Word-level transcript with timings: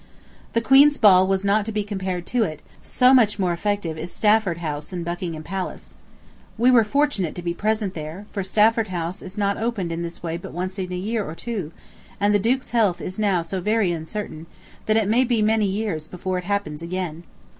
The 0.53 0.61
Queen's 0.61 0.97
Ball 0.97 1.27
was 1.27 1.45
not 1.45 1.63
to 1.67 1.71
be 1.71 1.83
compared 1.83 2.25
to 2.25 2.41
it, 2.41 2.63
so 2.81 3.13
much 3.13 3.37
more 3.37 3.53
effective 3.53 3.99
is 3.99 4.11
Stafford 4.11 4.57
House 4.57 4.87
than 4.87 5.03
Buckingham 5.03 5.43
Palace.... 5.43 5.95
We 6.57 6.71
were 6.71 6.83
fortunate 6.83 7.35
to 7.35 7.43
be 7.43 7.53
present 7.53 7.93
there, 7.93 8.25
for 8.31 8.41
Stafford 8.43 8.87
House 8.87 9.21
is 9.21 9.37
not 9.37 9.57
opened 9.57 9.91
in 9.91 10.01
this 10.01 10.23
way 10.23 10.37
but 10.37 10.53
once 10.53 10.79
in 10.79 10.91
a 10.91 10.95
year 10.95 11.23
or 11.23 11.35
two, 11.35 11.71
and 12.19 12.33
the 12.33 12.39
Duke's 12.39 12.71
health 12.71 12.99
is 12.99 13.19
now 13.19 13.43
so 13.43 13.61
very 13.61 13.91
uncertain, 13.91 14.47
that 14.87 14.97
it 14.97 15.07
may 15.07 15.23
be 15.23 15.39
many 15.43 15.67
years 15.67 16.07
before 16.07 16.39
it 16.39 16.45
happens 16.45 16.81
again. 16.81 17.21